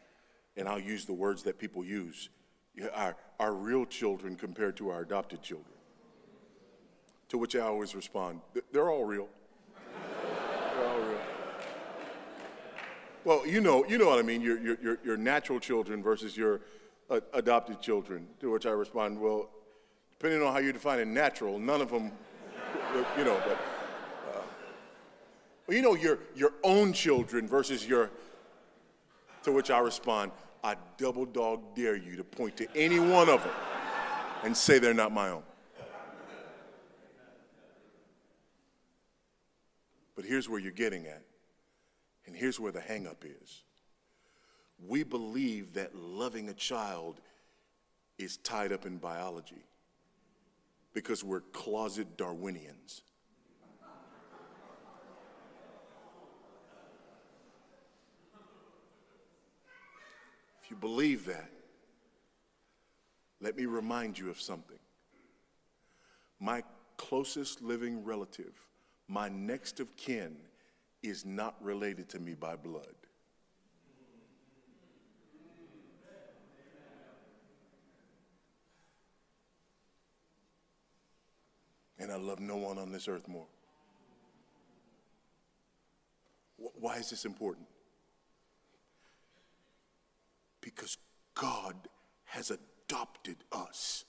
[0.56, 2.30] and I'll use the words that people use,
[2.94, 5.74] our, our real children compared to our adopted children.
[7.28, 8.40] To which I always respond,
[8.72, 9.28] they're all real.
[10.74, 11.31] they're all real.
[13.24, 14.40] Well, you know, you know what I mean.
[14.40, 16.60] Your, your, your natural children versus your
[17.08, 18.26] uh, adopted children.
[18.40, 19.48] To which I respond, well,
[20.18, 22.10] depending on how you define a natural, none of them,
[23.18, 23.40] you know.
[23.46, 23.58] But
[24.34, 24.42] uh,
[25.66, 28.10] well, you know, your your own children versus your.
[29.44, 30.30] To which I respond,
[30.62, 33.52] I double dog dare you to point to any one of them
[34.44, 35.42] and say they're not my own.
[40.14, 41.22] But here's where you're getting at
[42.26, 43.62] And here's where the hangup is
[44.84, 47.20] we believe that loving a child
[48.18, 49.64] is tied up in biology
[50.92, 53.02] because we're closet Darwinians.
[60.62, 61.50] If you believe that,
[63.40, 64.78] let me remind you of something.
[66.38, 66.62] My
[66.96, 68.52] closest living relative,
[69.08, 70.36] my next of kin,
[71.02, 72.94] is not related to me by blood.
[81.98, 83.46] And I love no one on this earth more.
[86.56, 87.66] Why is this important?
[90.60, 90.96] Because
[91.34, 91.76] God
[92.24, 94.04] has adopted us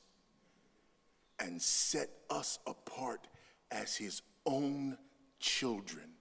[1.40, 3.28] and set us apart
[3.72, 4.98] as his own
[5.40, 6.14] children.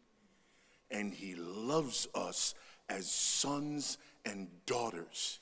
[0.93, 2.55] And he loves us
[2.89, 5.41] as sons and daughters.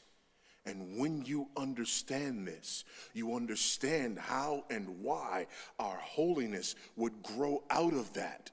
[0.65, 5.49] And when you understand this, you understand how and why
[5.79, 8.51] our holiness would grow out of that.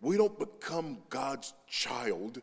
[0.00, 2.42] We don't become God's child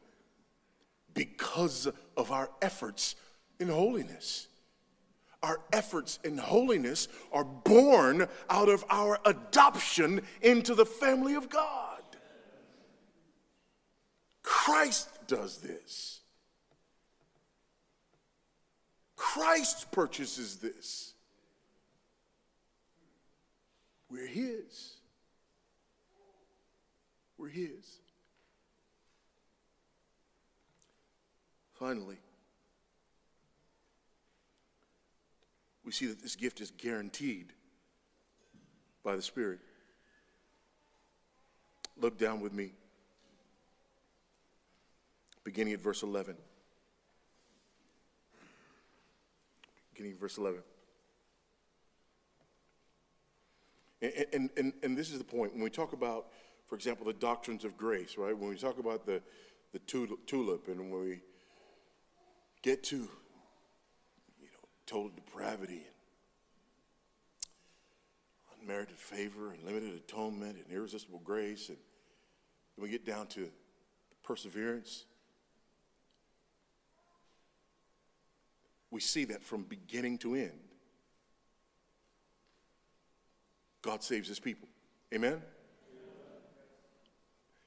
[1.14, 3.16] because of our efforts
[3.60, 4.48] in holiness.
[5.44, 11.89] Our efforts in holiness are born out of our adoption into the family of God.
[14.50, 16.22] Christ does this.
[19.16, 21.14] Christ purchases this.
[24.10, 24.96] We're His.
[27.38, 28.00] We're His.
[31.76, 32.18] Finally,
[35.86, 37.54] we see that this gift is guaranteed
[39.04, 39.60] by the Spirit.
[42.02, 42.72] Look down with me,
[45.50, 46.36] beginning at verse 11.
[49.94, 50.62] beginning at verse 11.
[54.04, 55.54] And, and, and, and, this is the point.
[55.54, 56.28] When we talk about,
[56.68, 58.38] for example, the doctrines of grace, right?
[58.38, 59.24] When we talk about the,
[59.74, 61.22] the tulip and when we
[62.62, 65.82] get to, you know, total depravity
[68.52, 71.78] and unmerited favor and limited atonement and irresistible grace, and
[72.78, 73.50] then we get down to
[74.22, 75.06] perseverance
[78.92, 80.60] We see that from beginning to end.
[83.82, 84.68] God saves his people.
[85.14, 85.42] Amen?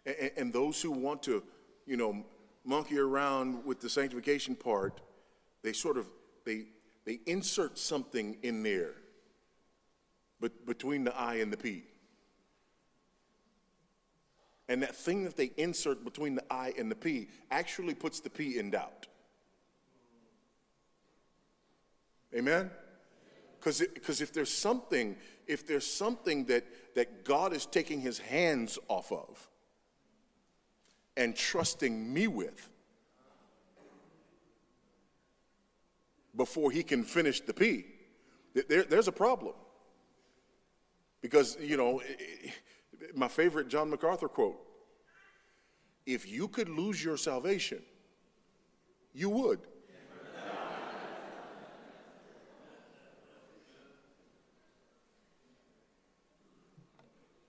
[0.04, 1.42] And, and, those who want to,
[1.86, 2.24] you know,
[2.64, 5.00] monkey around with the sanctification part,
[5.62, 6.08] they sort of,
[6.44, 6.64] they,
[7.04, 8.94] they insert something in there
[10.42, 11.84] but between the I and the P.
[14.68, 18.28] And that thing that they insert between the I and the P actually puts the
[18.28, 19.06] P in doubt.
[22.34, 22.70] Amen?
[23.58, 23.80] Because
[24.20, 25.16] if there's something,
[25.46, 26.64] if there's something that,
[26.94, 29.48] that God is taking his hands off of
[31.16, 32.68] and trusting me with
[36.34, 37.86] before he can finish the P,
[38.68, 39.54] there, there's a problem.
[41.20, 42.02] Because, you know,
[43.14, 44.58] my favorite John MacArthur quote
[46.04, 47.80] if you could lose your salvation,
[49.14, 49.60] you would.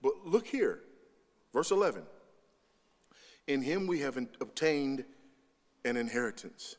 [0.00, 0.80] But look here,
[1.52, 2.02] verse 11.
[3.46, 5.04] In him we have obtained
[5.84, 6.76] an inheritance,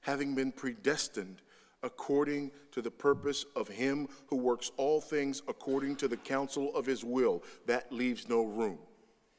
[0.00, 1.42] having been predestined
[1.82, 6.86] according to the purpose of him who works all things according to the counsel of
[6.86, 7.42] his will.
[7.66, 8.78] That leaves no room.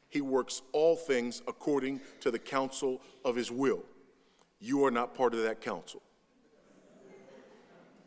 [0.10, 3.84] He works all things according to the counsel of his will.
[4.60, 6.02] You are not part of that counsel.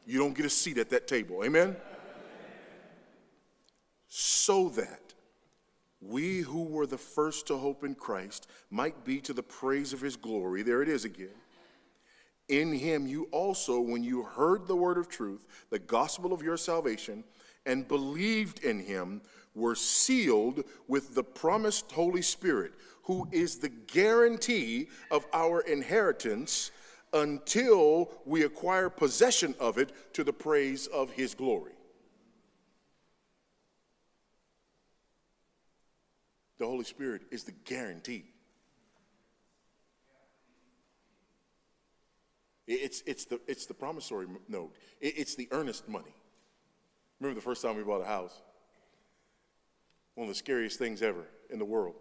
[0.07, 1.45] You don't get a seat at that table.
[1.45, 1.76] Amen?
[4.09, 5.14] So that
[6.01, 10.01] we who were the first to hope in Christ might be to the praise of
[10.01, 10.62] his glory.
[10.62, 11.28] There it is again.
[12.48, 16.57] In him you also, when you heard the word of truth, the gospel of your
[16.57, 17.22] salvation,
[17.66, 19.20] and believed in him,
[19.55, 22.72] were sealed with the promised Holy Spirit,
[23.05, 26.70] who is the guarantee of our inheritance
[27.12, 31.72] until we acquire possession of it to the praise of his glory.
[36.61, 38.26] The Holy Spirit is the guarantee.
[42.66, 44.74] It's, it's, the, it's the promissory note.
[45.00, 46.14] It's the earnest money.
[47.18, 48.42] Remember the first time we bought a house?
[50.16, 51.94] One of the scariest things ever in the world.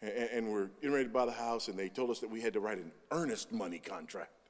[0.00, 2.40] and, and we're getting ready to buy the house, and they told us that we
[2.40, 4.48] had to write an earnest money contract.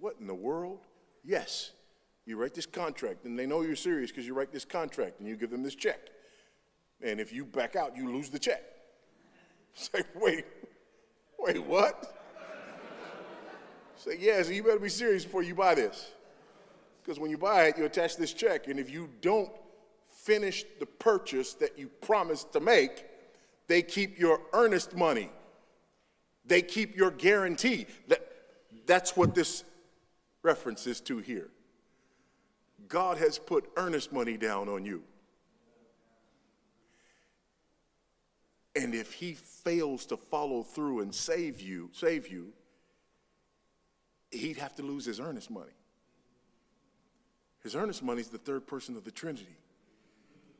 [0.00, 0.80] What in the world?
[1.22, 1.70] Yes,
[2.26, 5.28] you write this contract, and they know you're serious because you write this contract and
[5.28, 6.10] you give them this check.
[7.04, 8.62] And if you back out, you lose the check.
[9.74, 10.46] Say, wait,
[11.38, 12.16] wait, what?
[13.96, 16.12] Say, yeah, so you better be serious before you buy this.
[17.02, 19.50] Because when you buy it, you attach this check, and if you don't
[20.08, 23.04] finish the purchase that you promised to make,
[23.66, 25.30] they keep your earnest money.
[26.46, 27.86] They keep your guarantee.
[28.08, 28.26] That,
[28.86, 29.64] that's what this
[30.42, 31.50] reference is to here.
[32.88, 35.02] God has put earnest money down on you.
[38.76, 42.52] And if he fails to follow through and save you, save you,
[44.30, 45.72] he'd have to lose his earnest money.
[47.62, 49.56] His earnest money is the third person of the Trinity,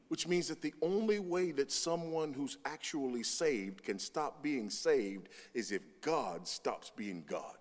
[0.09, 5.29] which means that the only way that someone who's actually saved can stop being saved
[5.53, 7.57] is if God stops being God.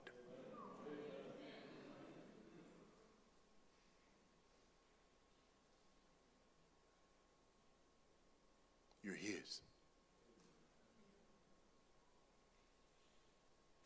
[9.03, 9.42] You're His.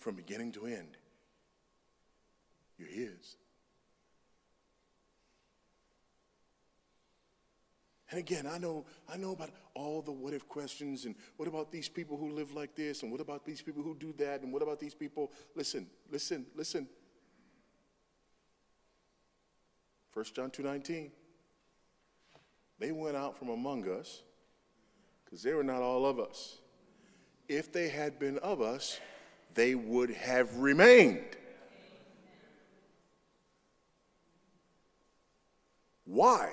[0.07, 0.95] From beginning to end,
[2.77, 3.35] you're His.
[8.09, 11.73] And again, I know, I know about all the what if questions and what about
[11.73, 14.53] these people who live like this and what about these people who do that and
[14.53, 15.29] what about these people?
[15.55, 16.87] Listen, listen, listen.
[20.13, 21.11] 1 John 2:19.
[22.79, 24.21] They went out from among us
[25.25, 26.59] because they were not all of us.
[27.49, 29.01] If they had been of us,
[29.55, 31.23] they would have remained.
[36.05, 36.51] Why?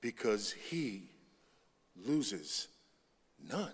[0.00, 1.10] Because he
[1.96, 2.68] loses
[3.50, 3.72] none.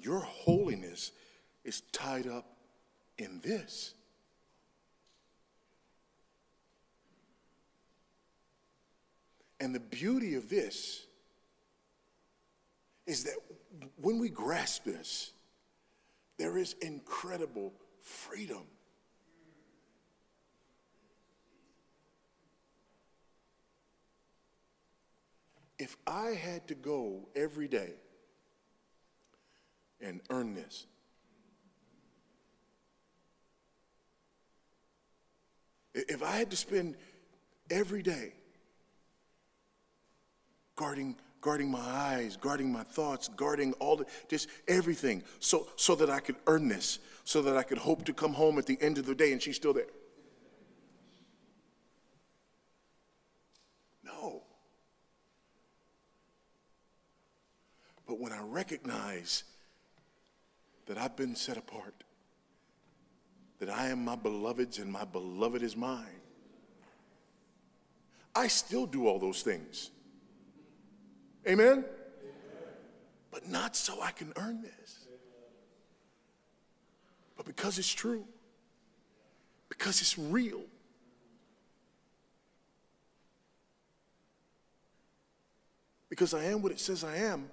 [0.00, 1.12] Your holiness
[1.64, 2.56] is tied up
[3.18, 3.94] in this.
[9.62, 11.06] And the beauty of this
[13.06, 13.36] is that
[13.94, 15.30] when we grasp this,
[16.36, 18.64] there is incredible freedom.
[25.78, 27.92] If I had to go every day
[30.00, 30.86] and earn this,
[35.94, 36.96] if I had to spend
[37.70, 38.32] every day
[40.82, 46.10] guarding, guarding my eyes, guarding my thoughts, guarding all the, just everything, so, so that
[46.10, 48.98] I could earn this, so that I could hope to come home at the end
[48.98, 49.86] of the day and she's still there.
[54.04, 54.42] No.
[58.04, 59.44] But when I recognize
[60.86, 61.94] that I've been set apart,
[63.60, 66.22] that I am my beloved's and my beloved is mine,
[68.34, 69.92] I still do all those things.
[71.46, 71.66] Amen?
[71.68, 71.84] Amen?
[73.30, 75.06] But not so I can earn this.
[77.36, 78.24] But because it's true,
[79.68, 80.62] because it's real.
[86.08, 87.48] Because I am what it says I am,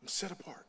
[0.00, 0.66] I'm set apart.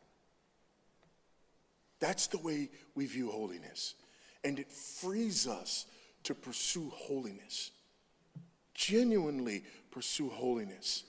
[1.99, 3.95] That's the way we view holiness.
[4.43, 5.85] And it frees us
[6.23, 7.71] to pursue holiness
[8.73, 9.63] genuinely
[9.93, 11.03] pursue holiness.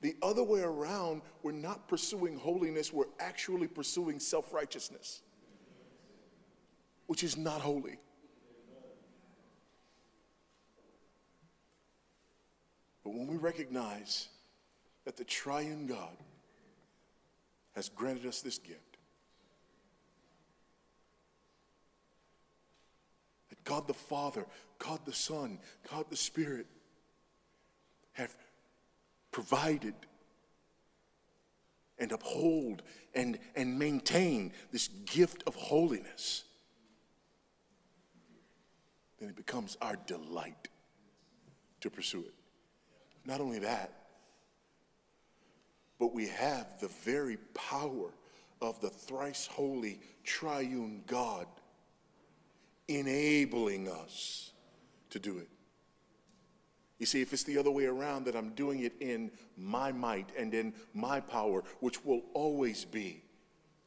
[0.00, 5.20] The other way around, we're not pursuing holiness, we're actually pursuing self righteousness,
[7.06, 7.98] which is not holy.
[13.02, 14.28] But when we recognize
[15.04, 16.16] that the triune God
[17.74, 18.98] has granted us this gift,
[23.48, 24.46] that God the Father,
[24.78, 25.58] God the Son,
[25.90, 26.66] God the Spirit
[28.20, 28.36] have
[29.32, 29.94] provided
[31.98, 32.82] and uphold
[33.14, 36.44] and, and maintain this gift of holiness,
[39.18, 40.68] then it becomes our delight
[41.80, 42.34] to pursue it.
[43.24, 43.92] Not only that,
[45.98, 48.10] but we have the very power
[48.62, 51.46] of the thrice holy triune God
[52.88, 54.52] enabling us
[55.10, 55.48] to do it.
[57.00, 60.28] You see, if it's the other way around, that I'm doing it in my might
[60.38, 63.24] and in my power, which will always be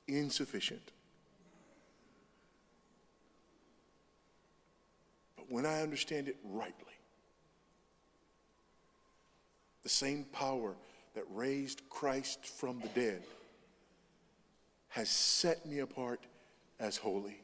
[0.08, 0.92] insufficient,
[5.44, 6.94] But when I understand it rightly,
[9.84, 10.74] the same power
[11.16, 13.24] that raised Christ from the dead
[14.88, 16.22] has set me apart
[16.80, 17.43] as holy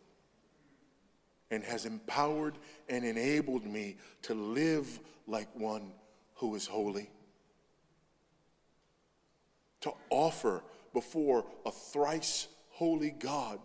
[1.51, 5.91] and has empowered and enabled me to live like one
[6.35, 7.09] who is holy.
[9.81, 13.59] To offer before a thrice holy God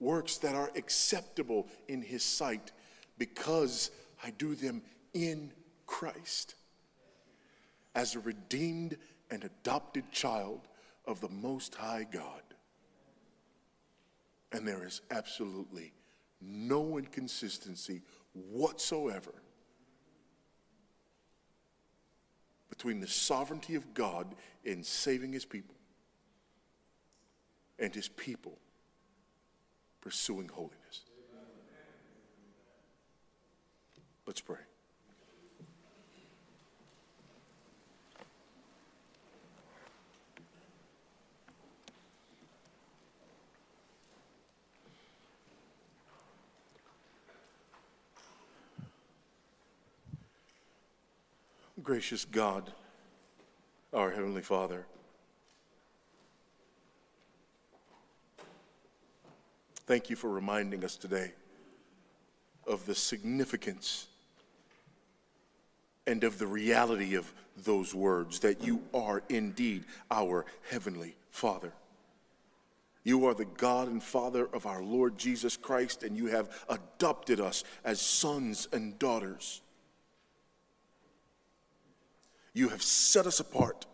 [0.00, 2.72] works that are acceptable in His sight
[3.18, 3.90] because
[4.22, 4.82] I do them
[5.12, 5.52] in
[5.86, 6.54] Christ
[7.94, 8.96] as a redeemed
[9.30, 10.60] and adopted child
[11.06, 12.42] of the Most High God.
[14.54, 15.92] And there is absolutely
[16.40, 18.02] no inconsistency
[18.34, 19.34] whatsoever
[22.68, 25.74] between the sovereignty of God in saving his people
[27.80, 28.56] and his people
[30.00, 31.00] pursuing holiness.
[34.24, 34.58] Let's pray.
[51.84, 52.72] Gracious God,
[53.92, 54.86] our Heavenly Father,
[59.86, 61.32] thank you for reminding us today
[62.66, 64.06] of the significance
[66.06, 71.74] and of the reality of those words that you are indeed our Heavenly Father.
[73.02, 77.40] You are the God and Father of our Lord Jesus Christ, and you have adopted
[77.40, 79.60] us as sons and daughters.
[82.54, 83.84] You have set us apart.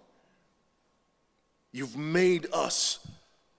[1.72, 2.98] You've made us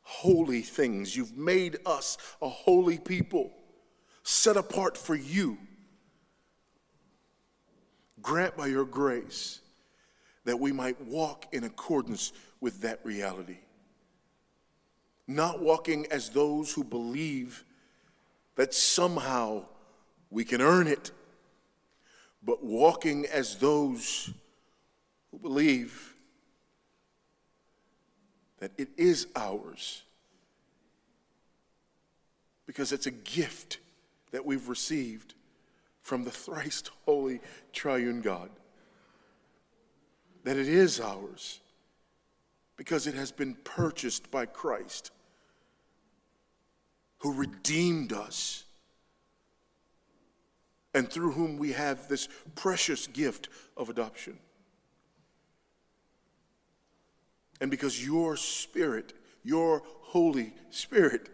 [0.01, 1.15] holy things.
[1.17, 3.51] You've made us a holy people,
[4.23, 5.57] set apart for you.
[8.21, 9.61] Grant by your grace
[10.45, 13.57] that we might walk in accordance with that reality.
[15.27, 17.63] Not walking as those who believe
[18.55, 19.65] that somehow
[20.29, 21.11] we can earn it,
[22.43, 24.31] but walking as those
[25.31, 26.13] who believe
[28.59, 30.03] that it is ours
[32.65, 33.79] because it's a gift
[34.31, 35.33] that we've received
[36.01, 37.41] from the thrice holy
[37.73, 38.49] triune God.
[40.43, 41.59] That it is ours
[42.77, 45.11] because it has been purchased by Christ
[47.19, 48.63] who redeemed us
[50.93, 54.37] and through whom we have this precious gift of adoption.
[57.61, 61.29] And because your Spirit, your Holy Spirit,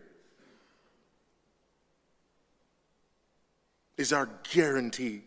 [3.98, 5.24] is our guarantee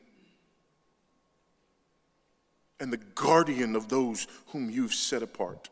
[2.78, 5.70] and the guardian of those whom you've set apart.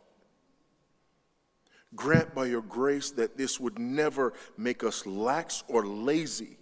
[1.94, 6.56] Grant by your grace that this would never make us lax or lazy,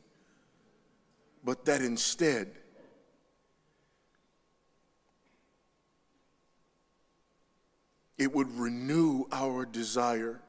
[1.43, 2.53] but that instead,
[8.19, 10.41] it would renew our desire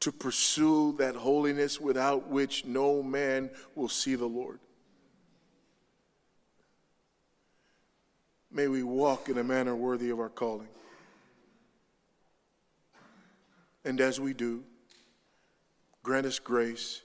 [0.00, 4.60] to pursue that holiness without which no man will see the Lord.
[8.50, 10.68] May we walk in a manner worthy of our calling.
[13.84, 14.64] And as we do,
[16.02, 17.02] grant us grace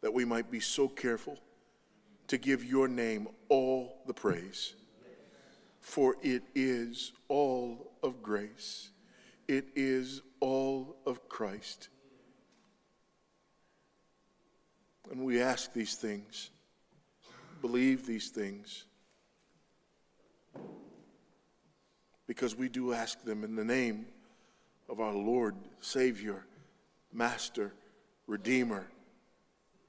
[0.00, 1.38] that we might be so careful
[2.28, 4.74] to give your name all the praise.
[5.86, 8.90] For it is all of grace.
[9.46, 11.90] It is all of Christ.
[15.12, 16.50] And we ask these things,
[17.62, 18.84] believe these things,
[22.26, 24.06] because we do ask them in the name
[24.88, 26.44] of our Lord, Savior,
[27.12, 27.72] Master,
[28.26, 28.88] Redeemer,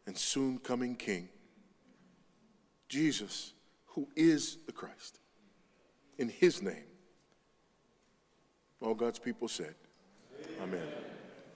[0.05, 1.27] and soon coming King,
[2.87, 3.53] Jesus,
[3.87, 5.19] who is the Christ.
[6.17, 6.85] In His name.
[8.81, 9.75] All God's people said,
[10.61, 10.79] Amen.
[10.79, 11.16] Amen.